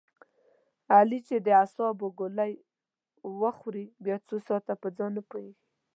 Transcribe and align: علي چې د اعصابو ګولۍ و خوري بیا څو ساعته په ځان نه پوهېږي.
علي 0.95 1.19
چې 1.27 1.35
د 1.45 1.47
اعصابو 1.61 2.07
ګولۍ 2.19 2.53
و 3.39 3.41
خوري 3.57 3.85
بیا 4.03 4.17
څو 4.27 4.35
ساعته 4.47 4.73
په 4.81 4.87
ځان 4.97 5.11
نه 5.17 5.21
پوهېږي. 5.29 5.55